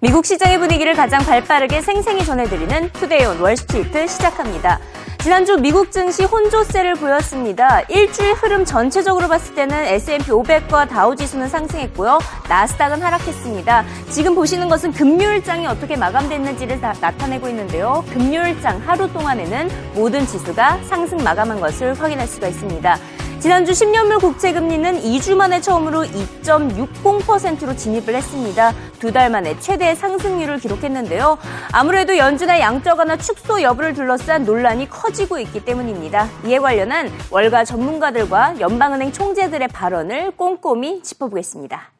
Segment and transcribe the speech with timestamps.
[0.00, 4.78] 미국 시장의 분위기를 가장 발빠르게 생생히 전해드리는 투데이온 월스트리트 시작합니다.
[5.18, 7.80] 지난주 미국 증시 혼조세를 보였습니다.
[7.88, 12.20] 일주일 흐름 전체적으로 봤을 때는 S&P 500과 다우지수는 상승했고요.
[12.48, 13.84] 나스닥은 하락했습니다.
[14.10, 18.04] 지금 보시는 것은 금요일장이 어떻게 마감됐는지를 나타내고 있는데요.
[18.12, 22.96] 금요일장 하루 동안에는 모든 지수가 상승 마감한 것을 확인할 수가 있습니다.
[23.40, 28.72] 지난주 10년물 국채 금리는 2주 만에 처음으로 2.60%로 진입을 했습니다.
[28.98, 31.38] 두 달 만에 최대 상승률을 기록했는데요.
[31.72, 36.28] 아무래도 연준의 양적 완화 축소 여부를 둘러싼 논란이 커지고 있기 때문입니다.
[36.46, 41.97] 이에 관련한 월가 전문가들과 연방은행 총재들의 발언을 꼼꼼히 짚어보겠습니다.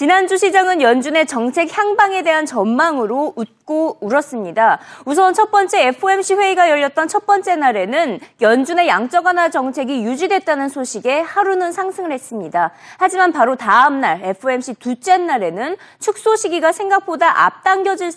[0.00, 4.78] 지난주 시장은 연준의 정책 향방에 대한 전망으로 웃고 울었습니다.
[5.04, 11.20] 우선 첫 번째 FOMC 회의가 열렸던 첫 번째 날에는 연준의 양적 완화 정책이 유지됐다는 소식에
[11.20, 12.70] 하루는 상승을 했습니다.
[12.96, 18.10] 하지만 바로 다음 날 FOMC 둘째 날에는 축소 시기가 생각보다 앞당겨질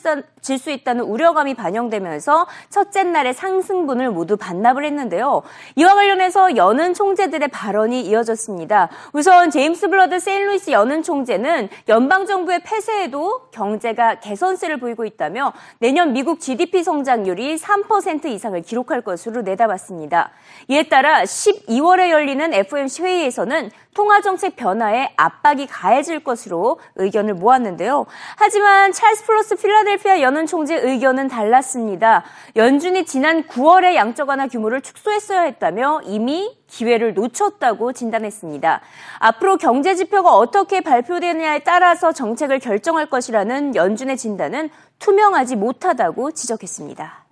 [0.44, 5.42] 수 있다는 우려감이 반영되면서 첫째 날의 상승분을 모두 반납을 했는데요.
[5.76, 8.90] 이와 관련해서 연은 총재들의 발언이 이어졌습니다.
[9.14, 16.84] 우선 제임스 불러드 세인트루이스 연은 총재는 연방정부의 폐쇄에도 경제가 개선세를 보이고 있다며 내년 미국 GDP
[16.84, 20.32] 성장률이 3% 이상을 기록할 것으로 내다봤습니다.
[20.68, 28.08] 이에 따라 12월에 열리는 FOMC 회의에서는 통화정책 변화에 압박이 가해질 것으로 의견을 모았는데요.
[28.38, 32.24] 하지만 찰스 플러스 필라델피아 연은 총재 의견은 달랐습니다.
[32.56, 38.82] 연준이 지난 9월에 양적 완화 규모를 축소했어야 했다며 이미 기회를 놓쳤다고 진단했습니다.
[39.20, 47.24] 앞으로 경제 지표가 어떻게 발표되느냐에 따라서 정책을 결정할 것이라는 연준의 진단은 투명하지 못하다고 지적했습니다.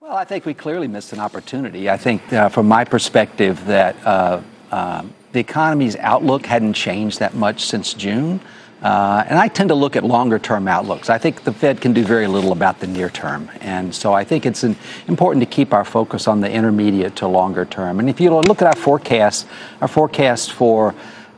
[0.00, 1.88] Well, I think we clearly missed an opportunity.
[1.88, 7.34] I think, uh, from my perspective, that uh, um, the economy's outlook hadn't changed that
[7.34, 8.40] much since June.
[8.82, 11.08] Uh, and I tend to look at longer term outlooks.
[11.08, 13.50] I think the Fed can do very little about the near term.
[13.60, 14.76] And so I think it's an,
[15.08, 17.98] important to keep our focus on the intermediate to longer term.
[17.98, 19.46] And if you look at our forecast,
[19.80, 20.94] our forecast for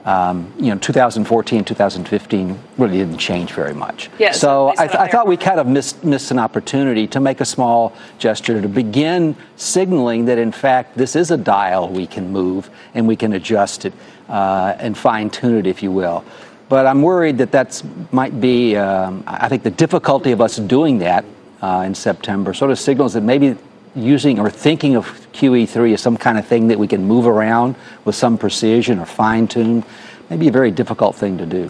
[0.07, 4.09] um, you know, 2014, 2015 really didn't change very much.
[4.21, 7.41] Yes, so I, th- I, thought we kind of missed, missed an opportunity to make
[7.41, 12.31] a small gesture to begin signaling that, in fact, this is a dial we can
[12.31, 13.93] move and we can adjust it
[14.29, 16.25] uh, and fine tune it, if you will.
[16.70, 21.00] But I'm worried that that might be, um, I think the difficulty of us doing
[21.00, 21.26] that
[21.62, 23.58] uh, in September sort of signals that maybe
[23.94, 27.76] using or thinking of QE3 as some kind of thing that we can move around
[28.06, 29.84] with some precision or fine tune
[30.30, 31.70] may be a very difficult thing to do.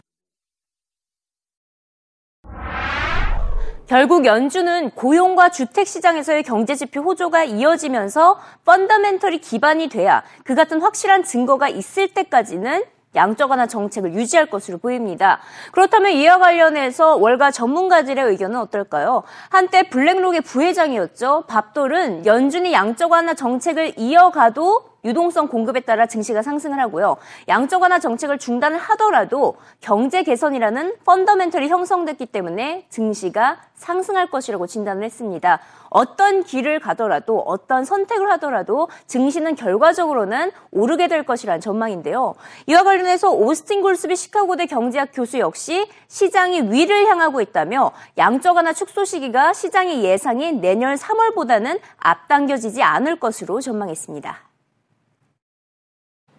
[3.88, 11.26] 결국 연준은 고용과 주택 시장에서의 경제 지표 호조가 이어지면서 펀더멘털이 기반이 돼야 그 같은 확실한
[11.26, 12.86] 증거가 있을 때까지는
[13.17, 15.41] 양적 완화 정책을 유지할 것으로 보입니다.
[15.73, 19.23] 그렇다면 이와 관련해서 월가 전문가들의 의견은 어떨까요?
[19.49, 21.45] 한때 블랙록의 부회장이었죠.
[21.49, 27.17] 밥돌은 연준이 양적 완화 정책을 이어가도 유동성 공급에 따라 증시가 상승을 하고요.
[27.49, 35.61] 양적 완화 정책을 중단을 하더라도 경제 개선이라는 펀더멘털이 형성됐기 때문에 증시가 상승할 것이라고 진단을 했습니다.
[35.91, 42.35] 어떤 길을 가더라도 어떤 선택을 하더라도 증시는 결과적으로는 오르게 될 것이라는 전망인데요.
[42.67, 49.05] 이와 관련해서 오스틴 골스비 시카고대 경제학 교수 역시 시장이 위를 향하고 있다며 양적 완화 축소
[49.05, 54.46] 시기가 시장의 예상인 내년 3월보다는 앞당겨지지 않을 것으로 전망했습니다.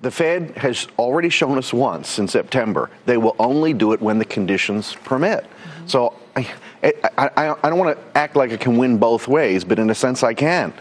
[0.02, 4.20] The Fed has already shown us once in September they will only do it when
[4.20, 5.44] the conditions permit.
[5.44, 5.88] Mm-hmm.
[5.88, 6.48] So I,
[6.84, 9.90] I, I, I don't want to act like I can win both ways, but in
[9.90, 10.74] a sense I can.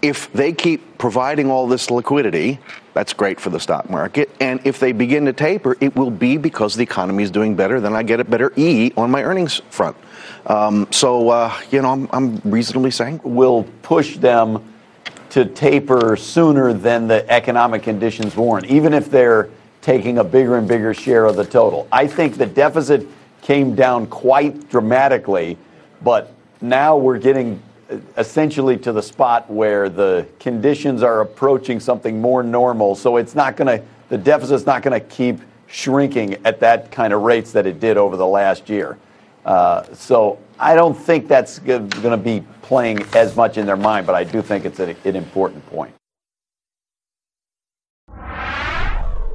[0.00, 2.58] If they keep providing all this liquidity,
[2.92, 4.30] that's great for the stock market.
[4.40, 7.80] And if they begin to taper, it will be because the economy is doing better,
[7.80, 9.96] then I get a better E on my earnings front.
[10.46, 13.20] Um, so, uh, you know, I'm, I'm reasonably saying.
[13.22, 14.71] We'll push them
[15.32, 19.48] to taper sooner than the economic conditions warrant, even if they're
[19.80, 21.88] taking a bigger and bigger share of the total.
[21.90, 23.06] I think the deficit
[23.40, 25.56] came down quite dramatically,
[26.02, 27.62] but now we're getting
[28.18, 32.94] essentially to the spot where the conditions are approaching something more normal.
[32.94, 37.14] So it's not going to, the deficit's not going to keep shrinking at that kind
[37.14, 38.98] of rates that it did over the last year.
[39.46, 44.06] Uh, so I don't think that's going to be playing as much in their mind,
[44.06, 45.92] but I do think it's an important point.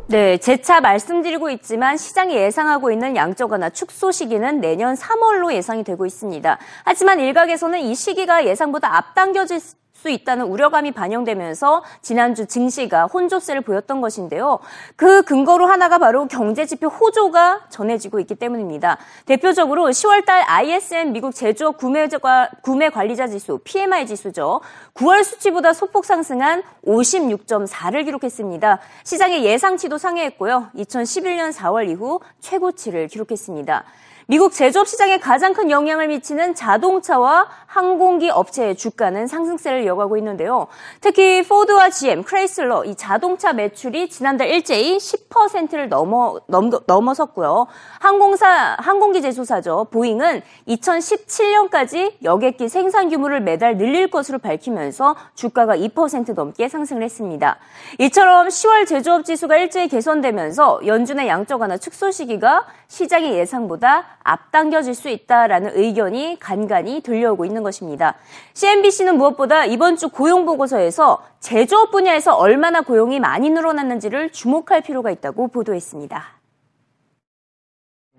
[0.09, 6.05] 네, 재차 말씀드리고 있지만 시장이 예상하고 있는 양적 완화 축소 시기는 내년 3월로 예상이 되고
[6.05, 6.57] 있습니다.
[6.85, 9.59] 하지만 일각에서는 이 시기가 예상보다 앞당겨질
[9.97, 14.59] 수 있다는 우려감이 반영되면서 지난주 증시가 혼조세를 보였던 것인데요.
[14.95, 18.97] 그 근거로 하나가 바로 경제지표 호조가 전해지고 있기 때문입니다.
[19.25, 24.61] 대표적으로 10월달 ISM 미국 제조업 구매, 관리자 지수 PMI 지수죠.
[24.93, 28.79] 9월 수치보다 소폭 상승한 56.4를 기록했습니다.
[29.03, 30.69] 시장의 예상치도 상회했고요.
[30.75, 33.83] 2011년 4월 이후 최고치를 기록했습니다.
[34.29, 40.67] 미국 제조업 시장에 가장 큰 영향을 미치는 자동차와 항공기 업체의 주가는 상승세를 이어가고 있는데요.
[40.99, 47.67] 특히 포드와 GM, 크레이슬러 이 자동차 매출이 지난달 일제히 10%를 넘어 넘, 넘어섰고요.
[47.99, 49.87] 항공사 항공기 제조사죠.
[49.91, 57.59] 보잉은 2017년까지 여객기 생산 규모를 매달 늘릴 것으로 밝히면서 주가가 2% 넘게 상승을 했습니다.
[57.99, 65.09] 이처럼 10월 제조업 지수가 일제히 개선되면서 연준의 양적 완화 축소 시기가 시장의 예상보다 앞당겨질 수
[65.09, 68.15] 있다라는 의견이 간간히 들려오고 있는 것입니다.
[68.53, 75.47] CNBC는 무엇보다 이번 주 고용 보고서에서 제조업 분야에서 얼마나 고용이 많이 늘어났는지를 주목할 필요가 있다고
[75.47, 76.37] 보도했습니다.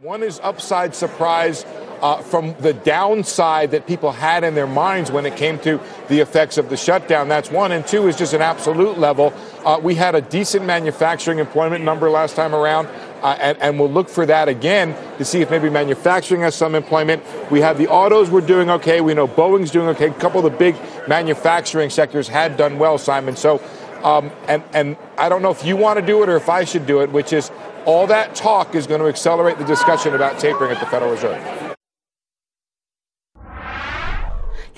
[0.00, 1.66] One is upside surprise
[2.00, 6.20] uh, from the downside that people had in their minds when it came to the
[6.20, 7.28] effects of the shutdown.
[7.28, 7.72] That's one.
[7.72, 9.32] And two is just an absolute level.
[9.68, 12.88] Uh, we had a decent manufacturing employment number last time around.
[13.22, 16.74] Uh, and, and, we'll look for that again to see if maybe manufacturing has some
[16.74, 17.22] employment.
[17.50, 19.02] We have the autos, we're doing okay.
[19.02, 20.06] We know Boeing's doing okay.
[20.06, 20.74] A couple of the big
[21.06, 23.36] manufacturing sectors had done well, Simon.
[23.36, 23.60] So,
[24.04, 26.64] um, and, and I don't know if you want to do it or if I
[26.64, 27.50] should do it, which is
[27.84, 31.67] all that talk is going to accelerate the discussion about tapering at the Federal Reserve.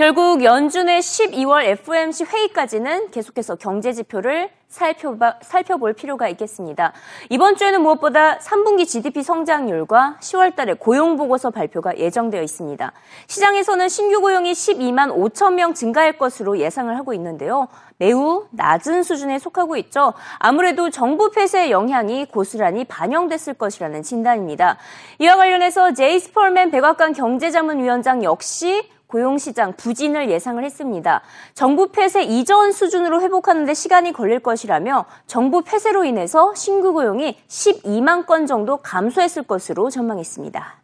[0.00, 6.94] 결국 연준의 12월 FOMC 회의까지는 계속해서 경제 지표를 살펴봐, 살펴볼 필요가 있겠습니다.
[7.29, 12.93] 이번 주에는 무엇보다 3분기 GDP 성장률과 10월 달에 고용 보고서 발표가 예정되어 있습니다.
[13.26, 17.69] 시장에서는 신규 고용이 12만 5천 명 증가할 것으로 예상을 하고 있는데요.
[17.99, 20.14] 매우 낮은 수준에 속하고 있죠.
[20.38, 24.79] 아무래도 정부 폐쇄의 영향이 고스란히 반영됐을 것이라는 진단입니다.
[25.19, 31.21] 이와 관련해서 제이스 펄맨 백악관 경제자문위원장 역시 고용시장 부진을 예상을 했습니다.
[31.55, 38.27] 정부 폐쇄 이전 수준으로 회복하는 데 시간이 걸릴 것이라며 정부 폐쇄로 인해서 신규 고용이 12만
[38.27, 40.81] 건 정도 감소했을 것으로 전망했습니다.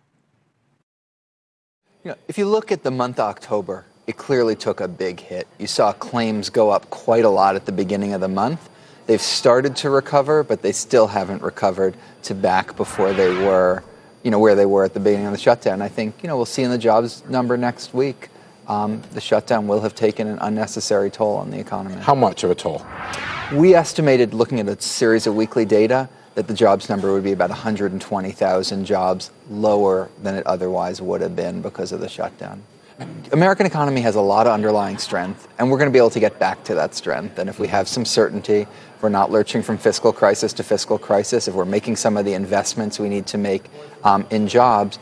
[2.05, 5.47] You know, if you look at the month October, it clearly took a big hit.
[5.59, 8.71] You saw claims go up quite a lot at the beginning of the month.
[9.07, 11.95] They've started to recover, but they still haven't recovered
[12.25, 13.83] to back before they were
[14.27, 15.81] you know, where they were at the beginning of the shutdown.
[15.81, 18.29] I think, you know, we'll see in the jobs number next week.
[18.67, 21.95] Um, the shutdown will have taken an unnecessary toll on the economy.
[22.03, 22.85] How much of a toll?
[23.55, 27.31] We estimated, looking at a series of weekly data, that the jobs number would be
[27.31, 32.65] about 120,000 jobs lower than it otherwise would have been because of the shutdown.
[33.33, 36.21] American economy has a lot of underlying strength, and we're going to be able to
[36.21, 37.39] get back to that strength.
[37.39, 40.99] And if we have some certainty, if we're not lurching from fiscal crisis to fiscal
[40.99, 43.65] crisis, if we're making some of the investments we need to make
[44.05, 44.99] um, in jobs,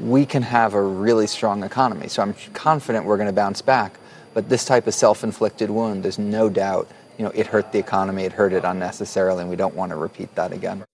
[0.00, 2.08] we can have a really strong economy.
[2.08, 3.98] So I'm confident we're going to bounce back.
[4.34, 8.24] But this type of self-inflicted wound, there's no doubt, you know, it hurt the economy,
[8.24, 10.84] it hurt it unnecessarily, and we don't want to repeat that again.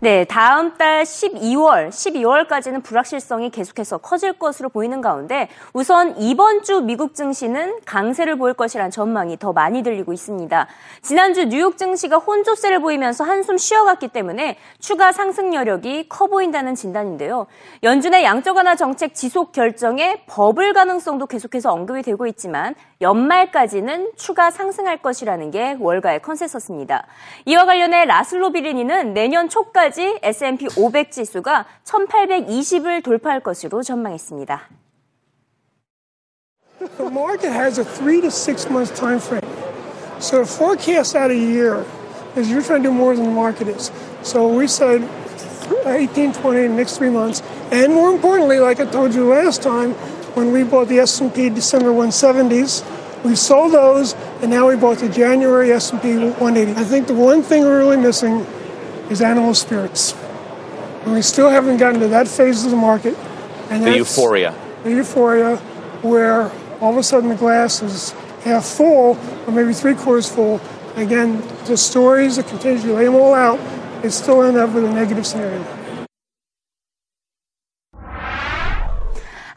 [0.00, 7.16] 네, 다음 달 12월, 12월까지는 불확실성이 계속해서 커질 것으로 보이는 가운데 우선 이번 주 미국
[7.16, 10.68] 증시는 강세를 보일 것이란 전망이 더 많이 들리고 있습니다.
[11.02, 17.48] 지난주 뉴욕 증시가 혼조세를 보이면서 한숨 쉬어갔기 때문에 추가 상승 여력이 커 보인다는 진단인데요.
[17.82, 25.00] 연준의 양적 완화 정책 지속 결정에 버블 가능성도 계속해서 언급이 되고 있지만 연말까지는 추가 상승할
[25.00, 27.06] 것이라는 게 월가의 컨센서스입니다.
[27.44, 34.68] 이와 관련해 라슬로 비리니는 내년 초까지 S&P 500 지수가 1820을 돌파할 것으로 전망했습니다.
[36.96, 39.42] The market has a three to six months time frame.
[40.20, 41.84] So to forecast out a year
[42.36, 43.90] is you're trying to do more than the market is.
[44.22, 45.02] So we said
[45.86, 47.42] 18, 20 in the next three months.
[47.70, 49.94] And more importantly, like I told you last time,
[50.34, 52.84] when we bought the S&P December 170s.
[53.24, 56.80] We sold those, and now we bought the January S&P 180.
[56.80, 58.46] I think the one thing we're really missing
[59.10, 60.14] is animal spirits.
[61.02, 63.16] And we still haven't gotten to that phase of the market.
[63.70, 64.54] And the euphoria.
[64.84, 65.56] The euphoria,
[66.02, 68.12] where all of a sudden the glass is
[68.44, 70.60] half full, or maybe three quarters full.
[70.96, 73.58] Again, the stories that continue to lay them all out,
[74.02, 75.62] they still end up with a negative scenario.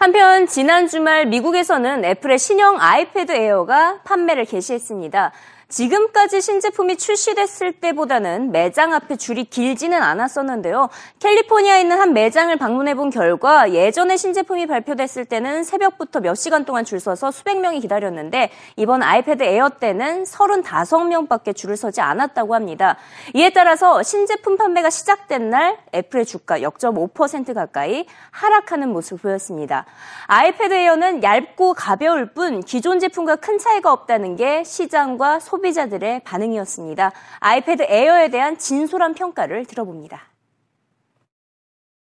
[0.01, 5.31] 한편 지난 주말 미국에서는 애플의 신형 아이패드 에어가 판매를 개시했습니다.
[5.72, 10.90] 지금까지 신제품이 출시됐을 때보다는 매장 앞에 줄이 길지는 않았었는데요.
[11.20, 16.84] 캘리포니아에 있는 한 매장을 방문해 본 결과 예전에 신제품이 발표됐을 때는 새벽부터 몇 시간 동안
[16.84, 22.98] 줄 서서 수백 명이 기다렸는데 이번 아이패드 에어 때는 35명밖에 줄을 서지 않았다고 합니다.
[23.34, 29.86] 이에 따라서 신제품 판매가 시작된 날 애플의 주가 0.5% 가까이 하락하는 모습을 보였습니다.
[30.28, 37.12] 아이패드 에어는 얇고 가벼울 뿐 기존 제품과 큰 차이가 없다는 게 시장과 소비 소비자들의 반응이었습니다.
[37.40, 40.21] 아이패드 에어에 대한 진솔한 평가를 들어봅니다.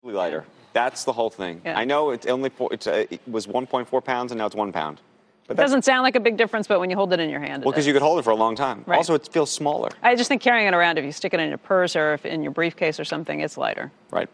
[0.04, 0.44] lighter.
[0.74, 1.60] That's the whole thing.
[1.64, 1.78] Yeah.
[1.78, 4.72] I know it's only four, it's, uh, it was 1.4 pounds and now it's one
[4.72, 5.00] pound.
[5.46, 7.28] But It that's doesn't sound like a big difference, but when you hold it in
[7.30, 7.86] your hand, it well because is.
[7.86, 8.82] you could hold it for a long time.
[8.86, 8.96] Right.
[8.96, 9.90] Also, it feels smaller.
[10.02, 12.24] I just think carrying it around, if you stick it in your purse or if
[12.24, 13.92] in your briefcase or something, it's lighter.
[14.10, 14.28] Right.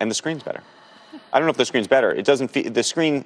[0.00, 0.62] And the screen's better.
[1.32, 2.10] I don't know if the screen's better.
[2.12, 3.24] It doesn't feel the screen.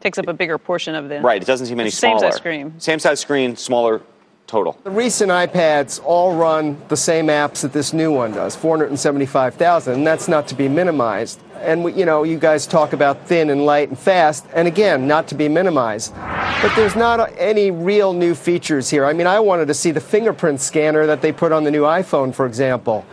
[0.00, 1.20] Takes up a bigger portion of the.
[1.20, 1.42] Right.
[1.42, 2.74] It doesn't seem any It's the same size screen.
[2.78, 4.02] Same size screen, smaller
[4.46, 4.78] total.
[4.84, 10.06] The recent iPads all run the same apps that this new one does, 475,000, and
[10.06, 11.40] that's not to be minimized.
[11.60, 15.08] And we- you know, you guys talk about thin and light and fast, and again,
[15.08, 16.14] not to be minimized.
[16.62, 19.04] But there's not any real new features here.
[19.04, 21.82] I mean, I wanted to see the fingerprint scanner that they put on the new
[21.82, 23.04] iPhone, for example.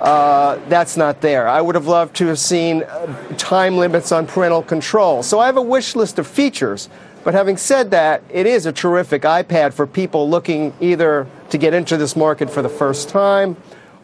[0.00, 1.46] Uh, that's not there.
[1.46, 3.06] I would have loved to have seen uh,
[3.52, 5.22] time limits on parental control.
[5.22, 6.88] So I have a wish list of features.
[7.22, 11.74] But having said that, it is a terrific iPad for people looking either to get
[11.74, 13.58] into this market for the first time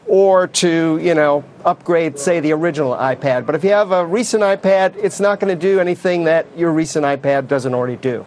[0.07, 3.47] or to, you know, upgrade, say, the original iPad.
[3.47, 6.71] But if you have a recent iPad, it's not going to do anything that your
[6.71, 8.27] recent iPad doesn't already do.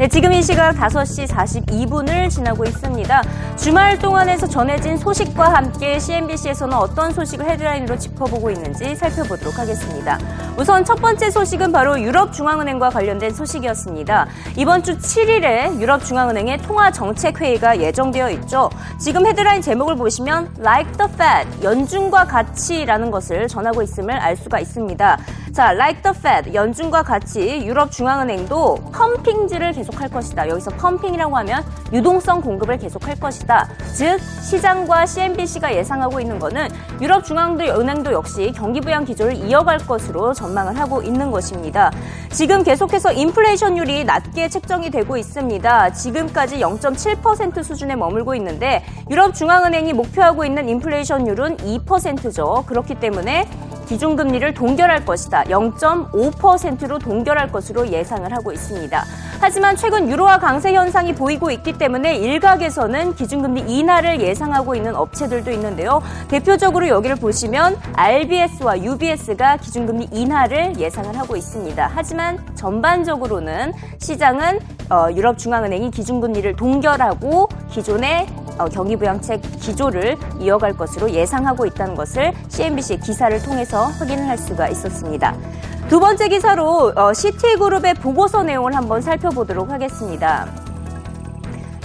[0.00, 3.22] 네, 지금 이 시각 5시 42분을 지나고 있습니다.
[3.58, 10.18] 주말 동안에서 전해진 소식과 함께 CNBC에서는 어떤 소식을 헤드라인으로 짚어보고 있는지 살펴보도록 하겠습니다.
[10.60, 14.26] 우선 첫 번째 소식은 바로 유럽중앙은행과 관련된 소식이었습니다.
[14.58, 18.68] 이번 주 7일에 유럽중앙은행의 통화정책회의가 예정되어 있죠.
[18.98, 25.18] 지금 헤드라인 제목을 보시면 Like the Fed, 연준과 같이라는 것을 전하고 있음을 알 수가 있습니다.
[25.54, 30.46] 자, Like the Fed, 연준과 같이 유럽중앙은행도 펌핑질을 계속할 것이다.
[30.50, 33.66] 여기서 펌핑이라고 하면 유동성 공급을 계속할 것이다.
[33.94, 36.68] 즉 시장과 CNBC가 예상하고 있는 것은
[37.00, 41.90] 유럽중앙은행도 역시 경기 부양 기조를 이어갈 것으로 전 망을 하고 있는 것입니다.
[42.30, 45.92] 지금 계속해서 인플레이션율이 낮게 책정이 되고 있습니다.
[45.92, 52.64] 지금까지 0.7% 수준에 머물고 있는데 유럽 중앙은행이 목표하고 있는 인플레이션율은 2%죠.
[52.66, 53.48] 그렇기 때문에
[53.90, 55.44] 기준금리를 동결할 것이다.
[55.44, 59.04] 0.5%로 동결할 것으로 예상을 하고 있습니다.
[59.42, 66.02] 하지만 최근 유로화 강세 현상이 보이고 있기 때문에 일각에서는 기준금리 인하를 예상하고 있는 업체들도 있는데요.
[66.28, 71.90] 대표적으로 여기를 보시면 RBS와 UBS가 기준금리 인하를 예상을 하고 있습니다.
[71.94, 78.26] 하지만 전반적으로는 시장은 어, 유럽 중앙은행이 기준금리를 동결하고 기존의
[78.58, 84.68] 어, 경기 부양책 기조를 이어갈 것으로 예상하고 있다는 것을 CNBC 기사를 통해서 확인을 할 수가
[84.68, 85.34] 있었습니다.
[85.90, 90.46] 두 번째 기사로 어, 시티그룹의 보고서 내용을 한번 살펴보도록 하겠습니다.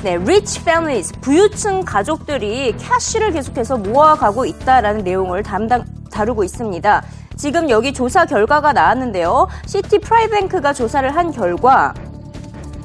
[0.03, 7.03] 네, rich families, 부유층 가족들이 cash를 계속해서 모아가고 있다라는 내용을 담당, 다루고 있습니다.
[7.35, 9.47] 지금 여기 조사 결과가 나왔는데요.
[9.65, 11.91] 시티 프라이빗뱅크가 조사를 한 결과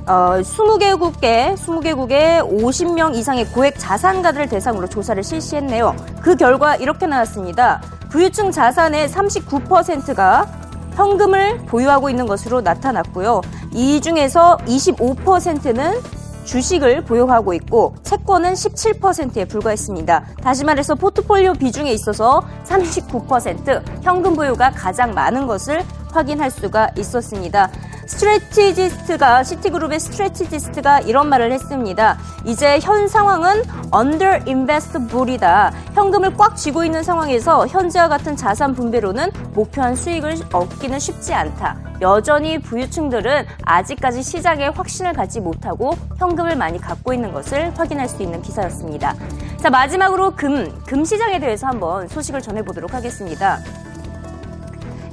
[0.06, 5.94] 어, 20개국의 20개국의 50명 이상의 고액 자산가들을 대상으로 조사를 실시했네요.
[6.22, 7.82] 그 결과 이렇게 나왔습니다.
[8.08, 10.60] 부유층 자산의 39%가
[10.94, 13.40] 현금을 보유하고 있는 것으로 나타났고요.
[13.73, 16.00] 이 중에서 25%는
[16.44, 20.25] 주식을 보유하고 있고 채권은 17%에 불과했습니다.
[20.42, 27.70] 다시 말해서 포트폴리오 비중에 있어서 39% 현금 보유가 가장 많은 것을 확인할 수가 있었습니다.
[28.11, 32.19] strategist가 시티그룹의 strategist가 이런 말을 했습니다.
[32.45, 33.62] 이제 현 상황은
[33.95, 35.73] under investable이다.
[35.95, 41.76] 현금을 꽉 쥐고 있는 상황에서 현재와 같은 자산 분배로는 목표한 수익을 얻기는 쉽지 않다.
[42.00, 48.43] 여전히 부유층들은 아직까지 시장에 확신을 갖지 못하고 현금을 많이 갖고 있는 것을 확인할 수 있는
[48.43, 49.14] 기사였습니다.
[49.59, 53.61] 자, 마지막으로 금, 금 시장에 대해서 한번 소식을 전해보도록 하겠습니다.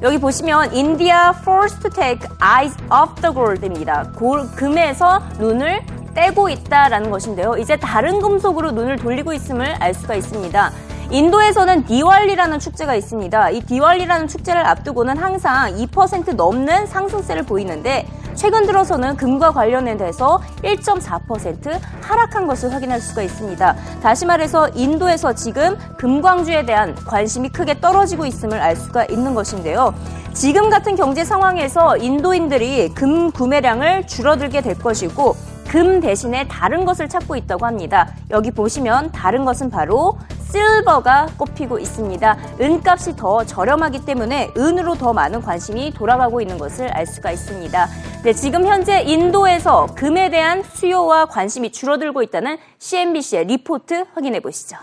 [0.03, 4.11] 여기 보시면 India forced to take eyes off the gold입니다.
[4.15, 5.81] 골, 금에서 눈을
[6.13, 7.57] 떼고 있다라는 것인데요.
[7.57, 10.71] 이제 다른 금속으로 눈을 돌리고 있음을 알 수가 있습니다.
[11.09, 13.49] 인도에서는 디왈리라는 축제가 있습니다.
[13.51, 18.05] 이 디왈리라는 축제를 앞두고는 항상 2% 넘는 상승세를 보이는데
[18.37, 23.75] 최근 들어서는 금과 관련돼서 1.4% 하락한 것을 확인할 수가 있습니다.
[24.03, 29.91] 다시 말해서 인도에서 지금 금광주에 대한 관심이 크게 떨어지고 있음을 알 수가 있는 것인데요.
[30.33, 35.35] 지금 같은 경제 상황에서 인도인들이 금 구매량을 줄어들게 될 것이고
[35.67, 38.13] 금 대신에 다른 것을 찾고 있다고 합니다.
[38.31, 40.17] 여기 보시면 다른 것은 바로
[40.49, 42.37] 실버가 꼽히고 있습니다.
[42.61, 47.87] 은값이 더 저렴하기 때문에 은으로 더 많은 관심이 돌아가고 있는 것을 알 수가 있습니다.
[48.23, 54.77] 네, 지금 현재 인도에서 금에 대한 수요와 관심이 줄어들고 있다는 CNBC의 리포트 확인해 보시죠.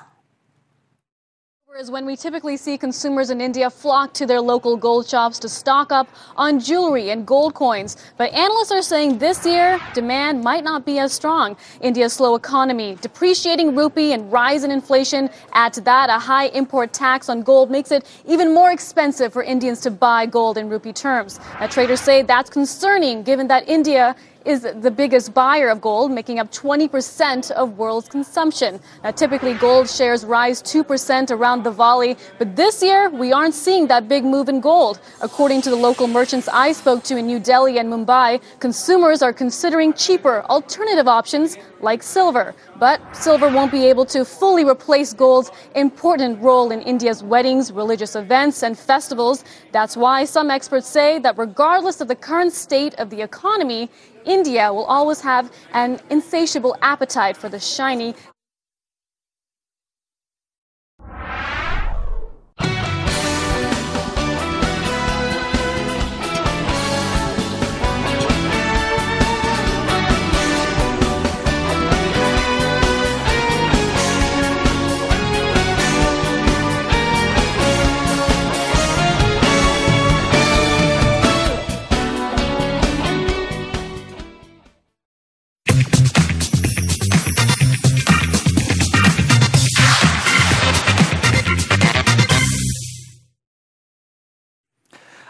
[1.80, 5.48] Is when we typically see consumers in India flock to their local gold shops to
[5.48, 7.96] stock up on jewelry and gold coins.
[8.16, 11.56] But analysts are saying this year, demand might not be as strong.
[11.80, 16.92] India's slow economy, depreciating rupee, and rise in inflation add to that a high import
[16.92, 20.92] tax on gold makes it even more expensive for Indians to buy gold in rupee
[20.92, 21.40] terms.
[21.58, 24.14] Now, traders say that's concerning given that India
[24.44, 28.78] is the biggest buyer of gold, making up 20% of world's consumption.
[29.02, 33.86] Now, typically, gold shares rise 2% around the Valley, but this year we aren't seeing
[33.86, 35.00] that big move in gold.
[35.22, 39.32] According to the local merchants I spoke to in New Delhi and Mumbai, consumers are
[39.32, 42.54] considering cheaper alternative options like silver.
[42.78, 48.16] But silver won't be able to fully replace gold's important role in India's weddings, religious
[48.16, 49.44] events, and festivals.
[49.72, 53.90] That's why some experts say that regardless of the current state of the economy,
[54.24, 58.14] India will always have an insatiable appetite for the shiny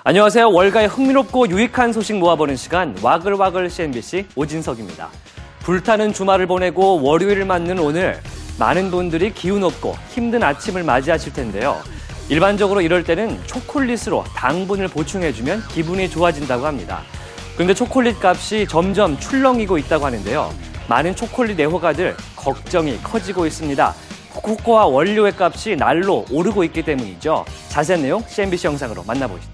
[0.07, 0.53] 안녕하세요.
[0.53, 5.09] 월가의 흥미롭고 유익한 소식 모아보는 시간 와글와글 CNBC 오진석입니다.
[5.61, 8.21] 불타는 주말을 보내고 월요일을 맞는 오늘
[8.59, 11.81] 많은 분들이 기운 없고 힘든 아침을 맞이하실 텐데요.
[12.29, 17.01] 일반적으로 이럴 때는 초콜릿으로 당분을 보충해주면 기분이 좋아진다고 합니다.
[17.55, 20.53] 그런데 초콜릿 값이 점점 출렁이고 있다고 하는데요.
[20.87, 23.95] 많은 초콜릿 애호가들 걱정이 커지고 있습니다.
[24.35, 27.47] 코코아 원료의 값이 날로 오르고 있기 때문이죠.
[27.71, 29.54] 자세한 내용 CNBC 영상으로 만나보시죠.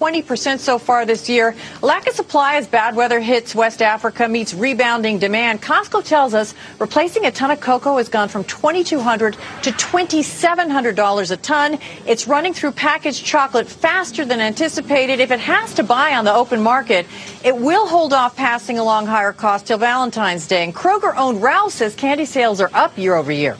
[0.00, 1.54] 20% so far this year.
[1.82, 5.60] Lack of supply as bad weather hits West Africa meets rebounding demand.
[5.60, 11.36] Costco tells us replacing a ton of cocoa has gone from 2,200 to $2,700 a
[11.36, 11.78] ton.
[12.06, 15.20] It's running through packaged chocolate faster than anticipated.
[15.20, 17.04] If it has to buy on the open market,
[17.44, 20.64] it will hold off passing along higher costs till Valentine's Day.
[20.64, 23.58] And Kroger owned Ralph says candy sales are up year over year.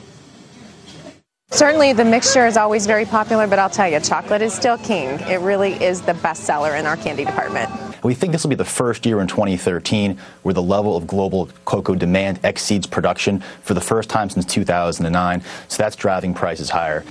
[1.50, 5.20] Certainly, the mixture is always very popular, but I'll tell you, chocolate is still king.
[5.20, 7.70] It really is the best seller in our candy department.
[8.02, 11.48] We think this will be the first year in 2013 where the level of global
[11.64, 15.42] cocoa demand exceeds production for the first time since 2009.
[15.68, 17.04] So that's driving prices higher.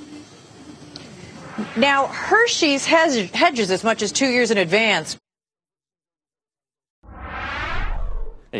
[1.76, 5.18] Now, Hershey's has, hedges as much as two years in advance.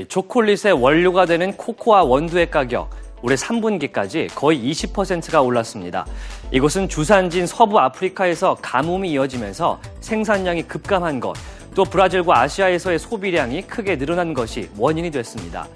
[0.10, 2.99] 초콜릿의 원료가 되는 코코아 원두의 가격.
[3.23, 6.07] 올해 3분기까지 거의 20%가 올랐습니다.
[6.51, 11.35] 이것은 주산지인 서부 아프리카에서 가뭄이 이어지면서 생산량이 급감한 것,
[11.75, 15.69] 또 브라질과 아시아에서의 소비량이 크게 늘어난 것이 원인이 됐습니다.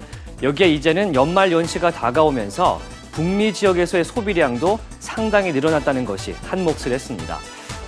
[0.43, 2.81] 여기에 이제는 연말 연시가 다가오면서
[3.11, 7.37] 북미 지역에서의 소비량도 상당히 늘어났다는 것이 한 몫을 했습니다.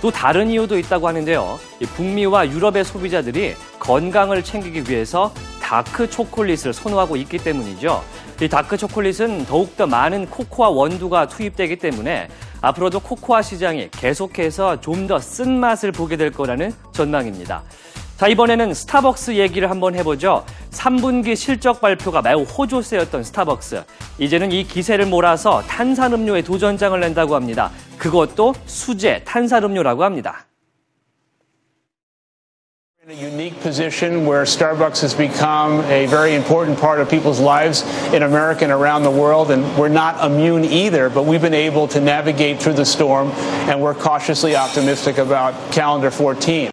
[0.00, 1.58] 또 다른 이유도 있다고 하는데요.
[1.96, 8.02] 북미와 유럽의 소비자들이 건강을 챙기기 위해서 다크 초콜릿을 선호하고 있기 때문이죠.
[8.40, 12.28] 이 다크 초콜릿은 더욱더 많은 코코아 원두가 투입되기 때문에
[12.60, 17.62] 앞으로도 코코아 시장이 계속해서 좀 더 쓴맛을 보게 될 거라는 전망입니다.
[18.18, 20.44] 자, 이번에는 스타벅스 얘기를 한번 해보죠.
[20.70, 23.84] 3분기 실적 발표가 매우 호조세였던 스타벅스.
[24.18, 27.70] 이제는 이 기세를 몰아서 탄산음료에 도전장을 낸다고 합니다.
[27.96, 30.47] 그것도 수제 탄산음료라고 합니다.
[33.08, 38.22] A unique position where Starbucks has become a very important part of people's lives in
[38.22, 42.02] America and around the world, and we're not immune either, but we've been able to
[42.02, 43.30] navigate through the storm,
[43.66, 46.70] and we're cautiously optimistic about calendar 14.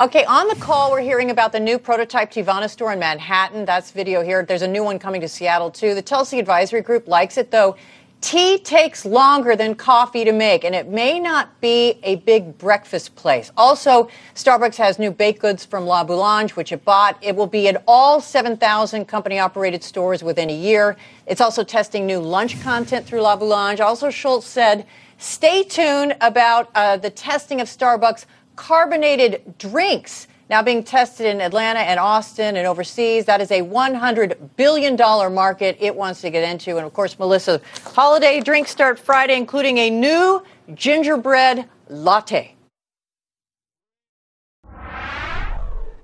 [0.00, 3.66] Okay, on the call, we're hearing about the new prototype Tivana store in Manhattan.
[3.66, 4.42] That's video here.
[4.46, 5.94] There's a new one coming to Seattle, too.
[5.94, 7.76] The Tulsi Advisory Group likes it, though.
[8.22, 13.16] Tea takes longer than coffee to make, and it may not be a big breakfast
[13.16, 13.50] place.
[13.56, 17.18] Also, Starbucks has new baked goods from La Boulange, which it bought.
[17.20, 20.96] It will be at all 7,000 company operated stores within a year.
[21.26, 23.80] It's also testing new lunch content through La Boulange.
[23.80, 24.86] Also, Schultz said,
[25.18, 31.79] stay tuned about uh, the testing of Starbucks carbonated drinks now being tested in Atlanta
[31.79, 33.25] and Austin and overseas.
[33.25, 34.95] That is a $100 billion
[35.33, 36.77] market it wants to get into.
[36.77, 37.59] And of course, Melissa,
[37.95, 40.41] holiday drinks start Friday, including a new
[40.75, 42.55] gingerbread latte.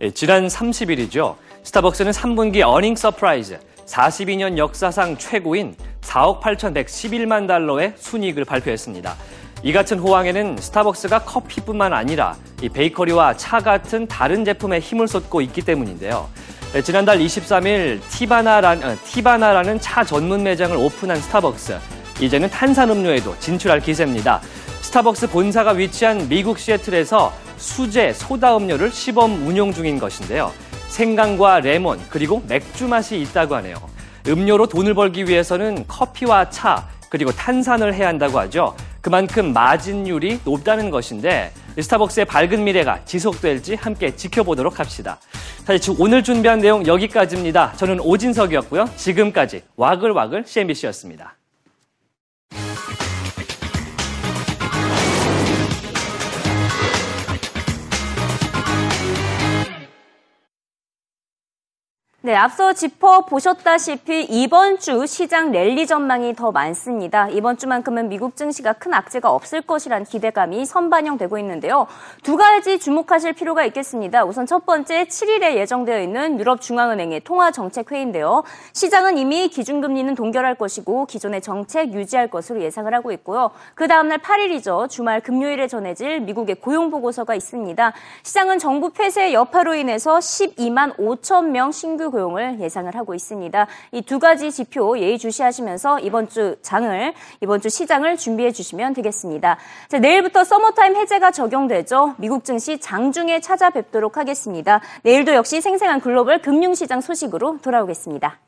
[0.02, 1.38] 예, 지난 30일이죠.
[1.64, 9.16] 스타벅스는 3분기 어닝 서프라이즈 42년 역사상 최고인 4억 8,111만 달러의 순이익을 발표했습니다.
[9.63, 15.63] 이 같은 호황에는 스타벅스가 커피뿐만 아니라 이 베이커리와 차 같은 다른 제품에 힘을 쏟고 있기
[15.63, 16.29] 때문인데요.
[16.73, 21.79] 네, 지난달 23일 티바나란, 어, 티바나라는 차 전문 매장을 오픈한 스타벅스.
[22.21, 24.41] 이제는 탄산음료에도 진출할 기세입니다.
[24.83, 30.53] 스타벅스 본사가 위치한 미국 시애틀에서 수제 소다 음료를 시범 운용 중인 것인데요.
[30.89, 33.77] 생강과 레몬 그리고 맥주 맛이 있다고 하네요.
[34.27, 38.75] 음료로 돈을 벌기 위해서는 커피와 차 그리고 탄산을 해야 한다고 하죠.
[39.01, 45.19] 그만큼 마진율이 높다는 것인데 스타벅스의 밝은 미래가 지속될지 함께 지켜보도록 합시다.
[45.65, 47.75] 사실 오늘 준비한 내용 여기까지입니다.
[47.77, 48.91] 저는 오진석이었고요.
[48.97, 51.38] 지금까지 와글와글 CNBC였습니다.
[62.21, 67.29] 네, 앞서 짚어보셨다시피 이번 주 시장 랠리 전망이 더 많습니다.
[67.29, 71.87] 이번 주만큼은 미국 증시가 큰 악재가 없을 것이란 기대감이 선반영되고 있는데요.
[72.25, 74.25] 두 가지 주목하실 필요가 있겠습니다.
[74.25, 78.43] 우선 첫 번째 7일에 예정되어 있는 유럽중앙은행의 통화정책회의인데요.
[78.73, 83.53] 시장은 이미 기준금리는 동결할 것이고 기존의 정책 유지할 것으로 예상을 하고 있고요.
[83.77, 84.91] 그 다음날 8일이죠.
[84.91, 87.93] 주말 금요일에 전해질 미국의 고용보고서가 있습니다.
[88.25, 91.71] 시장은 정부 폐쇄 여파로 인해서 12만 5천 명
[92.11, 93.67] 고용을 예상을 하고 있습니다.
[93.93, 99.59] 이 두 가지 지표 예의주시하시면서 이번 주 장을 이번 주 시장을 준비해 주시면 되겠습니다.
[99.89, 102.15] 자, 내일부터 서머타임 해제가 적용되죠.
[102.17, 104.81] 미국 증시 장중에 찾아뵙도록 하겠습니다.
[105.03, 108.48] 내일도 역시 생생한 글로벌 금융시장 소식으로 돌아오겠습니다.